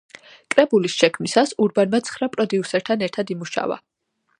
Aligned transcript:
კრებულის 0.55 0.95
შექმნისას 1.01 1.53
ურბანმა 1.67 2.01
ცხრა 2.09 2.33
პროდიუსერთან 2.39 3.05
ერთად 3.11 3.35
იმუშავა. 3.39 3.83